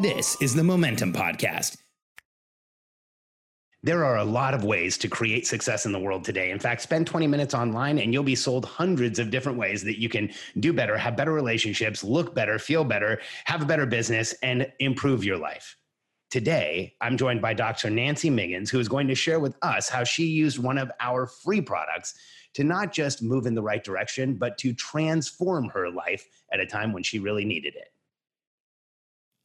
[0.00, 1.76] This is the Momentum Podcast.
[3.82, 6.52] There are a lot of ways to create success in the world today.
[6.52, 10.00] In fact, spend 20 minutes online and you'll be sold hundreds of different ways that
[10.00, 10.30] you can
[10.60, 15.24] do better, have better relationships, look better, feel better, have a better business, and improve
[15.24, 15.76] your life.
[16.30, 17.90] Today, I'm joined by Dr.
[17.90, 21.26] Nancy Miggins, who is going to share with us how she used one of our
[21.26, 22.14] free products
[22.54, 26.66] to not just move in the right direction, but to transform her life at a
[26.66, 27.88] time when she really needed it.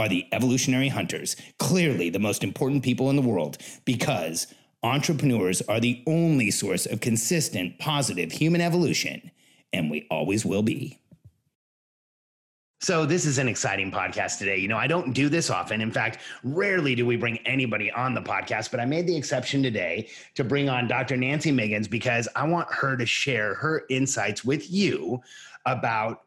[0.00, 4.46] are the evolutionary hunters, clearly the most important people in the world, because
[4.82, 9.30] entrepreneurs are the only source of consistent, positive human evolution,
[9.74, 10.98] and we always will be.
[12.82, 14.56] So, this is an exciting podcast today.
[14.56, 15.82] You know, I don't do this often.
[15.82, 19.62] In fact, rarely do we bring anybody on the podcast, but I made the exception
[19.62, 21.18] today to bring on Dr.
[21.18, 25.20] Nancy Miggins because I want her to share her insights with you
[25.66, 26.22] about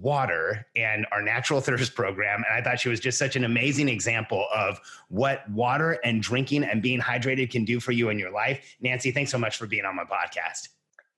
[0.00, 2.42] water and our natural thirst program.
[2.48, 6.64] And I thought she was just such an amazing example of what water and drinking
[6.64, 8.76] and being hydrated can do for you in your life.
[8.80, 10.68] Nancy, thanks so much for being on my podcast.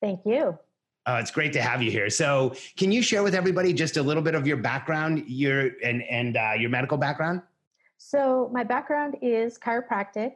[0.00, 0.58] Thank you.
[1.06, 2.10] Uh, it's great to have you here.
[2.10, 6.02] So, can you share with everybody just a little bit of your background, your and
[6.02, 7.42] and uh, your medical background?
[7.96, 10.32] So, my background is chiropractic.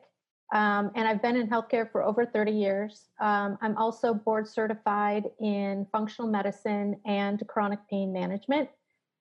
[0.53, 3.07] Um, and I've been in healthcare for over 30 years.
[3.21, 8.69] Um, I'm also board certified in functional medicine and chronic pain management.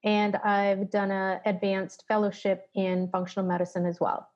[0.03, 4.29] And I've done an advanced fellowship in functional medicine as well.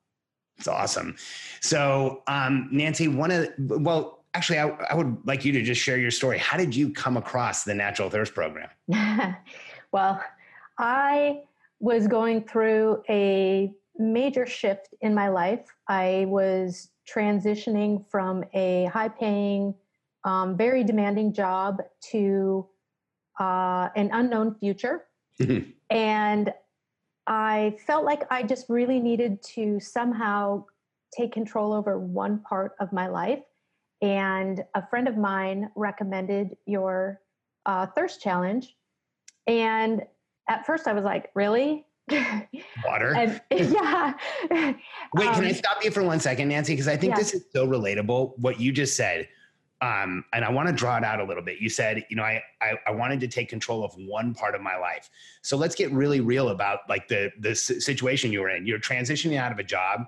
[0.57, 1.15] It's awesome.
[1.61, 5.97] So, um, Nancy, one of well, actually, I, I would like you to just share
[5.97, 6.37] your story.
[6.37, 8.69] How did you come across the Natural Thirst Program?
[9.91, 10.21] well,
[10.77, 11.41] I
[11.79, 15.65] was going through a major shift in my life.
[15.87, 19.75] I was transitioning from a high paying,
[20.23, 21.81] um, very demanding job
[22.11, 22.67] to
[23.39, 25.05] uh, an unknown future.
[25.41, 25.71] Mm-hmm.
[25.89, 26.53] And
[27.27, 30.65] I felt like I just really needed to somehow
[31.15, 33.43] take control over one part of my life.
[34.01, 37.21] And a friend of mine recommended your
[37.65, 38.75] uh, thirst challenge.
[39.47, 40.03] And
[40.49, 41.85] at first I was like, really?
[42.86, 43.16] Water.
[43.16, 44.14] and, yeah.
[44.52, 46.74] Wait, um, can I um, stop you for one second, Nancy?
[46.74, 47.19] Because I think yeah.
[47.19, 48.38] this is so relatable.
[48.40, 49.28] What you just said.
[49.81, 51.59] Um, and I want to draw it out a little bit.
[51.59, 54.62] You said, you know, I, I, I wanted to take control of one part of
[54.62, 55.09] my life.
[55.41, 58.66] So let's get really real about like the the situation you were in.
[58.66, 60.08] You're transitioning out of a job.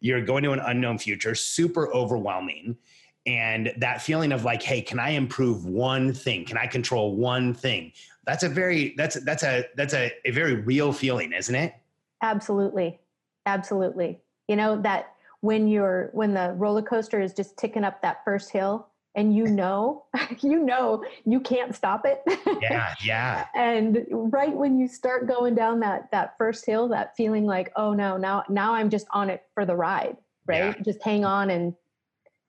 [0.00, 1.34] You're going to an unknown future.
[1.34, 2.78] Super overwhelming
[3.26, 6.44] and that feeling of like hey can i improve one thing?
[6.44, 7.92] Can i control one thing?
[8.26, 11.74] That's a very that's that's a that's a, a very real feeling isn't it?
[12.22, 12.98] Absolutely.
[13.46, 14.20] Absolutely.
[14.48, 18.50] You know that when you're when the roller coaster is just ticking up that first
[18.50, 20.04] hill and you know
[20.40, 22.22] you know you can't stop it.
[22.62, 23.46] Yeah yeah.
[23.54, 27.92] And right when you start going down that that first hill that feeling like oh
[27.92, 30.16] no now now i'm just on it for the ride
[30.46, 30.76] right?
[30.76, 30.82] Yeah.
[30.82, 31.74] just hang on and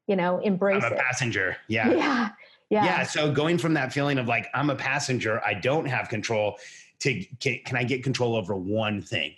[0.07, 1.01] you know embrace I'm a it.
[1.01, 1.57] passenger.
[1.67, 1.89] Yeah.
[1.91, 2.29] Yeah.
[2.69, 2.85] Yeah.
[2.85, 3.03] Yeah.
[3.03, 6.57] So going from that feeling of like i'm a passenger i don't have control
[6.99, 9.33] to can, can i get control over one thing?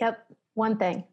[0.00, 0.24] Yep.
[0.54, 1.04] One thing.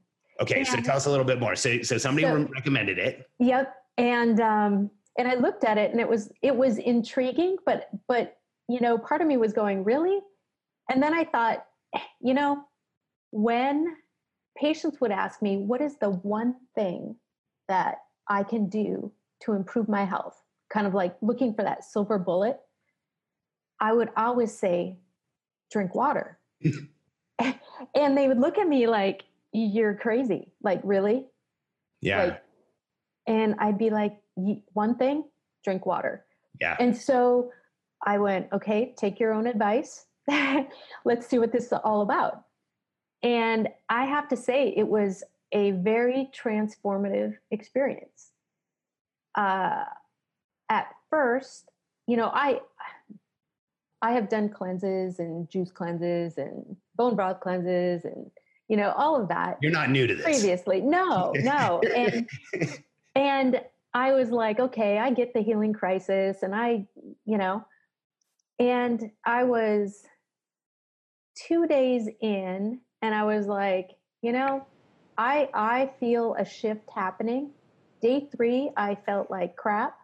[0.42, 0.60] Okay.
[0.60, 1.56] And so tell us a little bit more.
[1.56, 3.30] So so somebody so, recommended it.
[3.40, 3.74] Yep.
[3.98, 8.38] And um and i looked at it and it was it was intriguing but but
[8.68, 10.20] you know part of me was going really?
[10.90, 11.66] And then i thought
[12.22, 12.64] you know
[13.32, 13.96] when
[14.58, 17.16] patients would ask me what is the one thing
[17.68, 17.98] that
[18.28, 19.12] I can do
[19.44, 20.42] to improve my health,
[20.72, 22.60] kind of like looking for that silver bullet,
[23.80, 24.98] I would always say,
[25.72, 26.40] drink water.
[27.40, 30.52] and they would look at me like, you're crazy.
[30.62, 31.26] Like, really?
[32.02, 32.24] Yeah.
[32.24, 32.44] Like,
[33.28, 35.26] and I'd be like, one thing,
[35.64, 36.26] drink water.
[36.60, 36.76] Yeah.
[36.80, 37.52] And so
[38.06, 40.06] I went, okay, take your own advice.
[41.06, 42.44] Let's see what this is all about.
[43.22, 48.32] And I have to say, it was a very transformative experience.
[49.36, 49.84] Uh,
[50.70, 51.70] at first,
[52.08, 52.60] you know, I
[54.02, 58.30] I have done cleanses and juice cleanses and bone broth cleanses and
[58.68, 59.58] you know all of that.
[59.62, 60.24] You're not new to this.
[60.24, 62.28] Previously, no, no, and
[63.16, 63.62] and
[63.94, 66.88] I was like, okay, I get the healing crisis, and I,
[67.26, 67.66] you know,
[68.60, 70.04] and I was
[71.48, 73.92] two days in, and I was like,
[74.22, 74.66] you know,
[75.18, 77.52] I I feel a shift happening.
[78.02, 79.98] Day three, I felt like crap,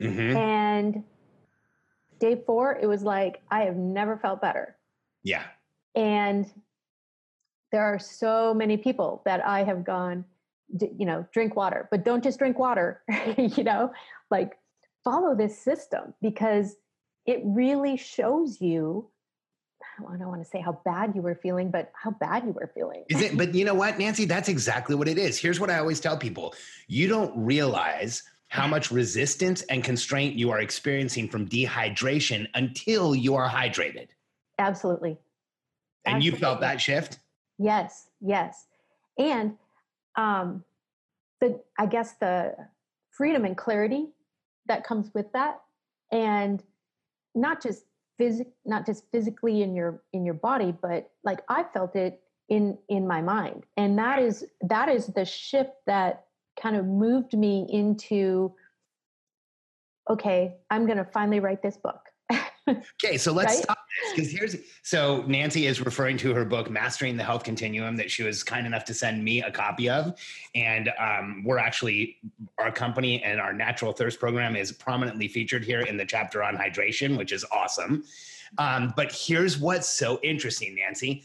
[0.00, 0.36] mm-hmm.
[0.36, 1.04] and
[2.18, 4.76] day four, it was like, I have never felt better.
[5.22, 5.44] Yeah.
[5.94, 6.50] And
[7.72, 10.24] there are so many people that I have gone,
[10.80, 13.02] you know, drink water, but don't just drink water,
[13.38, 13.92] you know,
[14.30, 14.58] like
[15.04, 16.76] follow this system because
[17.26, 19.08] it really shows you
[20.06, 22.70] I don't want to say how bad you were feeling, but how bad you were
[22.74, 23.04] feeling.
[23.08, 23.36] Is it?
[23.36, 24.24] But you know what, Nancy?
[24.24, 25.38] That's exactly what it is.
[25.38, 26.54] Here's what I always tell people
[26.86, 33.34] you don't realize how much resistance and constraint you are experiencing from dehydration until you
[33.34, 34.08] are hydrated.
[34.58, 35.18] Absolutely.
[36.04, 36.26] And Absolutely.
[36.26, 37.18] you felt that shift?
[37.58, 38.66] Yes, yes.
[39.18, 39.56] And
[40.16, 40.64] um
[41.40, 42.54] the I guess the
[43.10, 44.06] freedom and clarity
[44.66, 45.60] that comes with that
[46.10, 46.62] and
[47.34, 47.84] not just
[48.18, 52.78] physic not just physically in your in your body but like I felt it in
[52.88, 53.64] in my mind.
[53.76, 56.24] And that is that is the shift that
[56.60, 58.54] kind of moved me into
[60.10, 62.07] okay, I'm going to finally write this book.
[62.68, 63.62] Okay, so let's right?
[63.62, 67.96] stop this because here's so Nancy is referring to her book Mastering the Health Continuum
[67.96, 70.18] that she was kind enough to send me a copy of,
[70.54, 72.16] and um, we're actually
[72.58, 76.56] our company and our Natural Thirst program is prominently featured here in the chapter on
[76.56, 78.04] hydration, which is awesome.
[78.56, 81.24] Um, but here's what's so interesting, Nancy.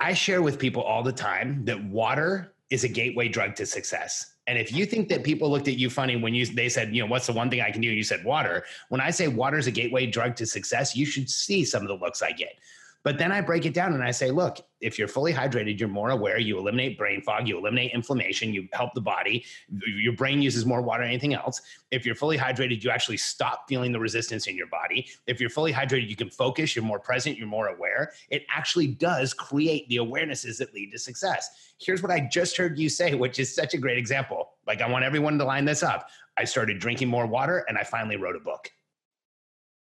[0.00, 4.34] I share with people all the time that water is a gateway drug to success.
[4.46, 7.02] And if you think that people looked at you funny when you they said, you
[7.02, 7.88] know, what's the one thing I can do?
[7.88, 8.64] You said water.
[8.88, 11.88] When I say water is a gateway drug to success, you should see some of
[11.88, 12.58] the looks I get.
[13.02, 15.88] But then I break it down and I say, look, if you're fully hydrated, you're
[15.88, 19.44] more aware, you eliminate brain fog, you eliminate inflammation, you help the body,
[19.86, 21.62] your brain uses more water than anything else.
[21.90, 25.08] If you're fully hydrated, you actually stop feeling the resistance in your body.
[25.26, 28.12] If you're fully hydrated, you can focus, you're more present, you're more aware.
[28.28, 31.48] It actually does create the awarenesses that lead to success.
[31.78, 34.50] Here's what I just heard you say, which is such a great example.
[34.66, 36.08] Like, I want everyone to line this up.
[36.36, 38.70] I started drinking more water and I finally wrote a book.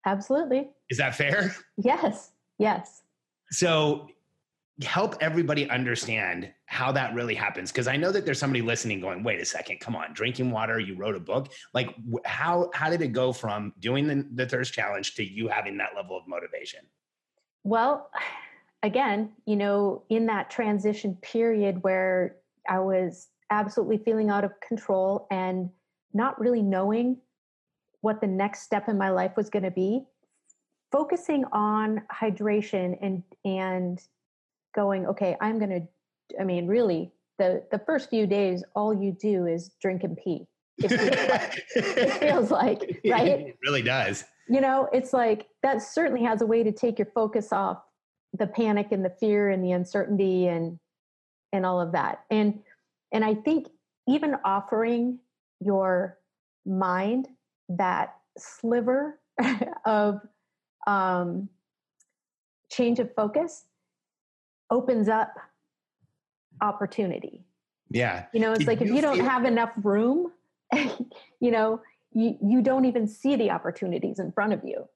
[0.06, 0.68] Absolutely.
[0.88, 1.54] Is that fair?
[1.76, 2.30] Yes.
[2.60, 3.02] Yes.
[3.50, 4.08] So
[4.82, 9.22] help everybody understand how that really happens because i know that there's somebody listening going
[9.22, 13.02] wait a second come on drinking water you wrote a book like how how did
[13.02, 16.80] it go from doing the, the thirst challenge to you having that level of motivation
[17.62, 18.10] well
[18.82, 22.36] again you know in that transition period where
[22.68, 25.68] i was absolutely feeling out of control and
[26.14, 27.18] not really knowing
[28.00, 30.04] what the next step in my life was going to be
[30.92, 34.00] focusing on hydration and and
[34.74, 39.12] going okay i'm going to i mean really the the first few days all you
[39.12, 40.46] do is drink and pee.
[40.82, 43.40] It feels like, it feels like right?
[43.40, 44.24] It really does.
[44.48, 47.78] You know it's like that certainly has a way to take your focus off
[48.38, 50.78] the panic and the fear and the uncertainty and
[51.52, 52.20] and all of that.
[52.30, 52.60] And
[53.12, 53.68] and i think
[54.06, 55.18] even offering
[55.60, 56.18] your
[56.66, 57.28] mind
[57.70, 59.18] that sliver
[59.86, 60.20] of
[60.86, 61.48] um,
[62.70, 63.64] change of focus
[64.70, 65.34] opens up
[66.60, 67.44] opportunity.
[67.90, 68.26] Yeah.
[68.32, 70.32] You know, it's Did like if you, don't have enough room,
[70.72, 71.80] you know,
[72.12, 74.88] you, you don't even see the opportunities in front of you.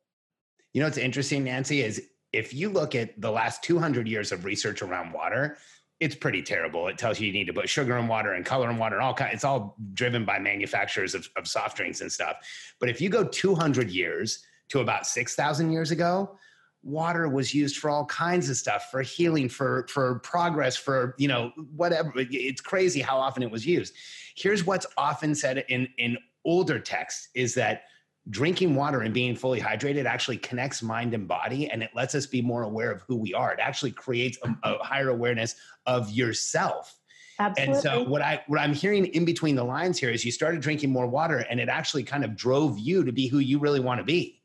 [0.73, 4.45] You know, what's interesting, Nancy, is if you look at the last 200 years of
[4.45, 5.57] research around water,
[6.01, 6.89] it's pretty terrible.
[6.89, 9.05] It tells you you need to put sugar in water and color in water and
[9.05, 9.33] all kind.
[9.33, 12.37] It's all driven by manufacturers of, of soft drinks and stuff.
[12.81, 16.37] But if you go 200 years, to about 6,000 years ago,
[16.85, 21.27] water was used for all kinds of stuff for healing for for progress for you
[21.27, 23.95] know whatever it's crazy how often it was used
[24.37, 27.85] here's what's often said in in older texts is that
[28.29, 32.27] drinking water and being fully hydrated actually connects mind and body and it lets us
[32.27, 35.57] be more aware of who we are it actually creates a, a higher awareness
[35.87, 37.01] of yourself
[37.41, 37.75] Absolutely.
[37.75, 40.61] And so what I what I'm hearing in between the lines here is you started
[40.61, 43.81] drinking more water and it actually kind of drove you to be who you really
[43.81, 44.41] want to be.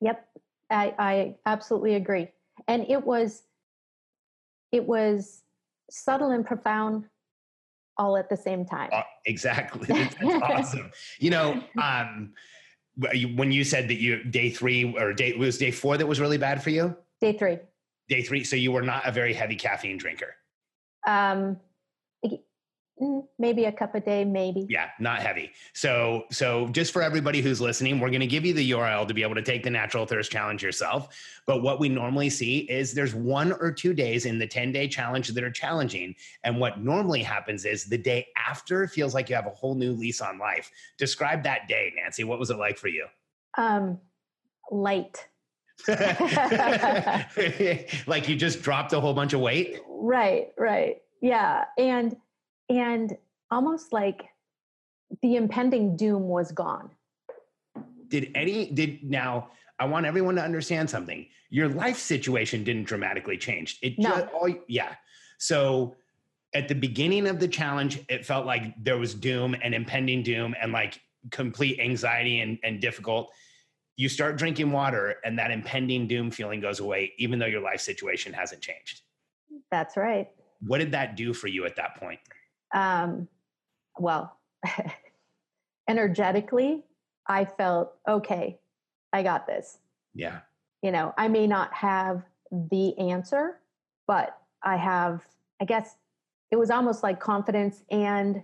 [0.00, 0.28] Yep,
[0.70, 2.28] I, I absolutely agree.
[2.68, 3.42] And it was,
[4.72, 5.42] it was
[5.90, 7.04] subtle and profound
[7.98, 8.90] all at the same time.
[8.92, 9.86] Uh, exactly.
[9.88, 10.90] That's awesome.
[11.18, 12.32] You know, um,
[13.34, 16.20] when you said that you day three or day it was day four that was
[16.20, 16.96] really bad for you.
[17.20, 17.58] Day three.
[18.08, 18.44] Day three.
[18.44, 20.34] So you were not a very heavy caffeine drinker.
[21.06, 21.58] Um,
[23.38, 24.66] maybe a cup a day maybe.
[24.70, 25.52] Yeah not heavy.
[25.74, 29.14] So so just for everybody who's listening we're going to give you the url to
[29.14, 31.14] be able to take the natural thirst challenge yourself.
[31.46, 34.88] But what we normally see is there's one or two days in the 10 day
[34.88, 36.14] challenge that are challenging.
[36.44, 39.92] And what normally happens is the day after feels like you have a whole new
[39.92, 40.70] lease on life.
[40.96, 42.24] Describe that day nancy.
[42.24, 43.06] What was it like for you?
[43.58, 44.00] Um
[44.70, 45.26] light.
[48.06, 49.80] Like you just dropped a whole bunch of weight?
[49.86, 50.96] Right right.
[51.20, 52.16] Yeah and
[52.68, 53.16] and
[53.50, 54.26] almost like
[55.22, 56.90] the impending doom was gone.
[58.08, 61.26] Did any, did now, I want everyone to understand something.
[61.50, 63.78] Your life situation didn't dramatically change.
[63.82, 64.10] It no.
[64.10, 64.94] just, all, yeah.
[65.38, 65.96] So
[66.54, 70.54] at the beginning of the challenge, it felt like there was doom and impending doom
[70.60, 73.30] and like complete anxiety and, and difficult.
[73.96, 77.80] You start drinking water and that impending doom feeling goes away, even though your life
[77.80, 79.02] situation hasn't changed.
[79.70, 80.28] That's right.
[80.60, 82.20] What did that do for you at that point?
[82.76, 83.26] Um,
[83.98, 84.36] well,
[85.88, 86.84] energetically,
[87.26, 88.58] I felt, okay,
[89.12, 89.78] I got this.
[90.14, 90.40] Yeah.
[90.82, 93.58] You know, I may not have the answer,
[94.06, 95.22] but I have,
[95.60, 95.96] I guess
[96.50, 98.42] it was almost like confidence and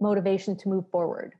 [0.00, 1.34] motivation to move forward.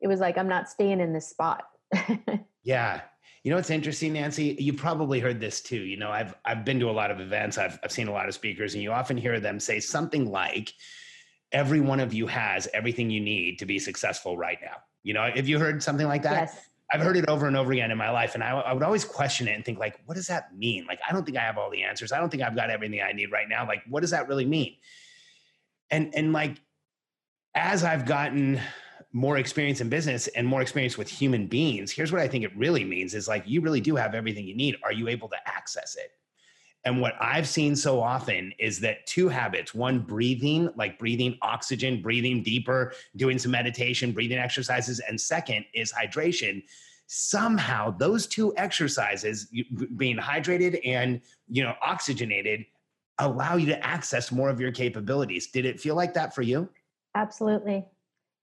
[0.00, 1.68] It was like, I'm not staying in this spot.
[2.62, 3.00] yeah.
[3.44, 4.56] You know what's interesting, Nancy?
[4.58, 5.78] You probably heard this too.
[5.78, 8.28] You know, I've I've been to a lot of events, I've I've seen a lot
[8.28, 10.74] of speakers, and you often hear them say something like,
[11.52, 14.76] every one of you has everything you need to be successful right now.
[15.02, 16.48] You know, have you heard something like that?
[16.48, 16.68] Yes.
[16.92, 18.34] I've heard it over and over again in my life.
[18.34, 20.86] And I, I, would always question it and think, like, what does that mean?
[20.86, 22.12] Like, I don't think I have all the answers.
[22.12, 23.66] I don't think I've got everything I need right now.
[23.66, 24.76] Like, what does that really mean?
[25.90, 26.60] And and like
[27.54, 28.60] as I've gotten
[29.12, 32.56] more experience in business and more experience with human beings, here's what I think it
[32.56, 34.76] really means is like you really do have everything you need.
[34.82, 36.12] Are you able to access it?
[36.84, 42.00] And what I've seen so often is that two habits one, breathing, like breathing oxygen,
[42.00, 45.00] breathing deeper, doing some meditation, breathing exercises.
[45.00, 46.62] And second is hydration.
[47.06, 49.48] Somehow, those two exercises,
[49.96, 52.64] being hydrated and you know oxygenated,
[53.18, 55.48] allow you to access more of your capabilities.
[55.48, 56.68] Did it feel like that for you?
[57.14, 57.84] Absolutely.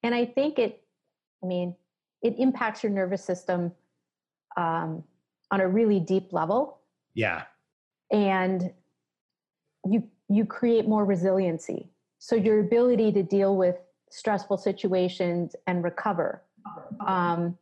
[0.04, 0.84] And I think it,
[1.44, 1.76] I mean,
[2.22, 3.72] it impacts your nervous system
[4.58, 5.04] um,
[5.52, 6.80] on a really deep level.
[7.14, 7.44] Yeah
[8.12, 8.72] and
[9.90, 11.90] you you create more resiliency.
[12.20, 13.76] So your ability to deal with
[14.10, 16.42] stressful situations and recover
[17.06, 17.58] um,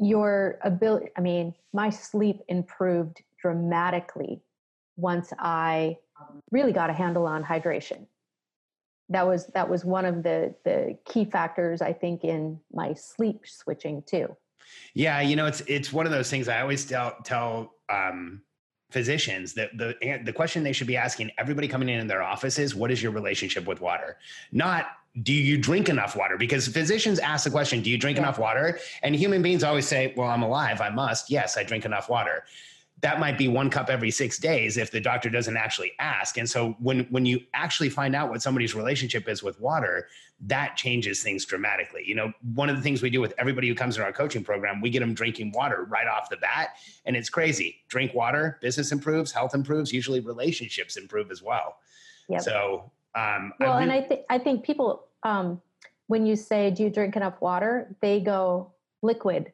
[0.00, 4.40] your ability i mean my sleep improved dramatically
[4.96, 5.96] once i
[6.50, 8.06] really got a handle on hydration.
[9.08, 13.40] That was that was one of the the key factors i think in my sleep
[13.44, 14.36] switching too.
[14.94, 18.42] Yeah you know it's it's one of those things i always tell tell um,
[18.90, 19.94] physicians that the
[20.24, 23.12] the question they should be asking everybody coming in in their offices what is your
[23.12, 24.16] relationship with water?
[24.52, 24.86] Not
[25.22, 26.36] do you drink enough water?
[26.36, 28.24] Because physicians ask the question do you drink yeah.
[28.24, 28.78] enough water?
[29.02, 31.30] And human beings always say well i'm alive i must.
[31.30, 32.44] Yes i drink enough water
[33.02, 36.36] that might be one cup every six days if the doctor doesn't actually ask.
[36.36, 40.08] And so when when you actually find out what somebody's relationship is with water,
[40.42, 42.02] that changes things dramatically.
[42.04, 44.44] You know, one of the things we do with everybody who comes in our coaching
[44.44, 46.70] program, we get them drinking water right off the bat,
[47.06, 47.82] and it's crazy.
[47.88, 51.76] Drink water, business improves, health improves, usually relationships improve as well.
[52.28, 52.42] Yep.
[52.42, 55.60] So um, well, I and I think I think people um,
[56.08, 59.52] when you say, "Do you drink enough water?" they go liquid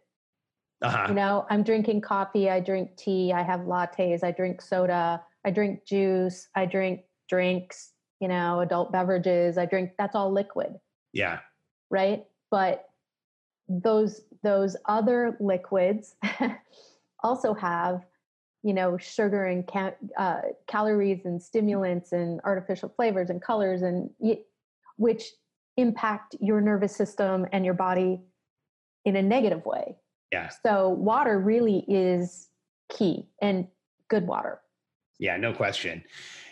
[0.82, 1.06] uh-huh.
[1.08, 5.50] You know, I'm drinking coffee, I drink tea, I have lattes, I drink soda, I
[5.50, 10.74] drink juice, I drink drinks, you know, adult beverages, I drink that's all liquid.
[11.12, 11.40] Yeah.
[11.90, 12.24] Right?
[12.50, 12.84] But
[13.68, 16.14] those those other liquids
[17.22, 18.02] also have
[18.62, 24.10] you know sugar and ca- uh, calories and stimulants and artificial flavors and colors and
[24.96, 25.32] which
[25.76, 28.20] impact your nervous system and your body
[29.04, 29.96] in a negative way
[30.32, 30.50] yeah.
[30.64, 32.48] So water really is
[32.88, 33.66] key and
[34.08, 34.60] good water.
[35.18, 36.04] Yeah, no question.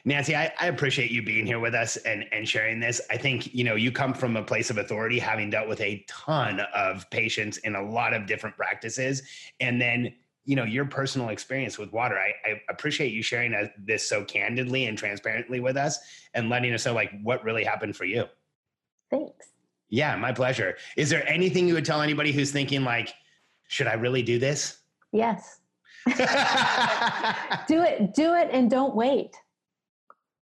[0.06, 3.00] Nancy, I, I, appreciate you being here with us and, and sharing this.
[3.10, 6.04] I think, you know, you come from a place of authority, having dealt with a
[6.08, 9.22] ton of patients in a lot of different practices.
[9.60, 10.14] And then,
[10.44, 12.18] you know, your personal experience with water.
[12.18, 15.98] I, I appreciate you sharing this so candidly and transparently with us
[16.34, 18.26] and letting us know like what really happened for you.
[19.10, 19.46] Thanks.
[19.88, 20.76] Yeah, my pleasure.
[20.96, 23.14] Is there anything you would tell anybody who's thinking like,
[23.68, 24.78] should I really do this?
[25.12, 25.60] Yes.
[26.06, 26.12] do
[27.82, 29.36] it, do it, and don't wait.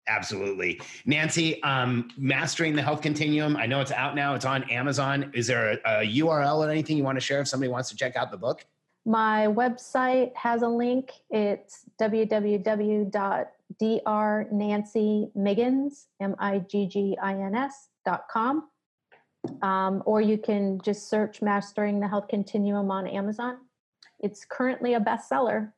[0.09, 0.81] Absolutely.
[1.07, 5.31] Nancy, um, Mastering the Health Continuum, I know it's out now, it's on Amazon.
[5.35, 7.97] Is there a, a URL or anything you want to share if somebody wants to
[7.97, 8.65] check out the book?
[9.07, 11.13] My website has a link.
[11.31, 13.11] It's www
[13.79, 14.49] Dr.
[14.53, 18.69] Nancy Miggins, M I G G I N S dot com.
[19.63, 23.59] Um, or you can just search Mastering the Health Continuum on Amazon.
[24.19, 25.73] It's currently a bestseller.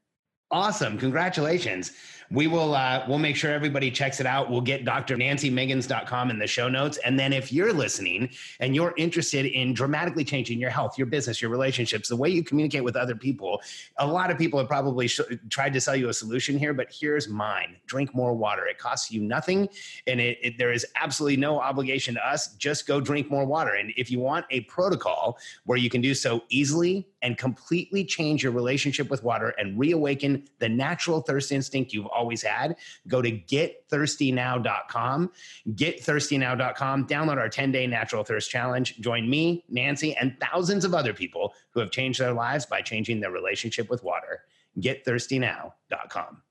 [0.52, 0.99] Awesome.
[0.99, 1.92] Congratulations.
[2.30, 4.50] We will uh, we'll make sure everybody checks it out.
[4.50, 6.97] We'll get drnancymiggins.com in the show notes.
[7.04, 11.42] And then if you're listening and you're interested in dramatically changing your health, your business,
[11.42, 13.61] your relationships, the way you communicate with other people,
[13.99, 16.88] a lot of people have probably sh- tried to sell you a solution here, but
[16.90, 17.76] here's mine.
[17.87, 18.66] Drink more water.
[18.66, 19.68] It costs you nothing
[20.06, 22.54] and it, it, there is absolutely no obligation to us.
[22.54, 23.75] Just go drink more water.
[23.75, 28.42] And if you want a protocol where you can do so easily and completely change
[28.42, 32.76] your relationship with water and reawaken the natural thirst instinct you've always had,
[33.08, 35.30] go to getthirstynow.com.
[35.70, 37.06] Getthirstynow.com.
[37.06, 38.99] Download our 10 day natural thirst challenge.
[38.99, 43.20] Join me, Nancy, and thousands of other people who have changed their lives by changing
[43.20, 44.42] their relationship with water.
[44.80, 46.42] Getthirstynow.com.